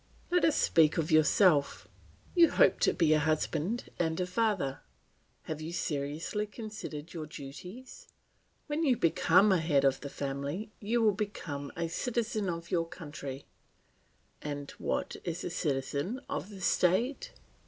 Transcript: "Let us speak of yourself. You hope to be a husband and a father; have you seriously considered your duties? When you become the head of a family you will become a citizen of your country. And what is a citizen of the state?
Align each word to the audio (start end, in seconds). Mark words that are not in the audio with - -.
"Let 0.31 0.43
us 0.45 0.55
speak 0.55 0.97
of 0.97 1.11
yourself. 1.11 1.87
You 2.33 2.49
hope 2.49 2.79
to 2.79 2.91
be 2.91 3.13
a 3.13 3.19
husband 3.19 3.89
and 3.99 4.19
a 4.19 4.25
father; 4.25 4.79
have 5.43 5.61
you 5.61 5.71
seriously 5.71 6.47
considered 6.47 7.13
your 7.13 7.27
duties? 7.27 8.07
When 8.65 8.83
you 8.83 8.97
become 8.97 9.49
the 9.49 9.59
head 9.59 9.83
of 9.85 10.03
a 10.03 10.09
family 10.09 10.71
you 10.79 11.03
will 11.03 11.11
become 11.13 11.71
a 11.75 11.87
citizen 11.87 12.49
of 12.49 12.71
your 12.71 12.87
country. 12.87 13.45
And 14.41 14.71
what 14.79 15.17
is 15.23 15.43
a 15.43 15.51
citizen 15.51 16.19
of 16.27 16.49
the 16.49 16.61
state? 16.61 17.33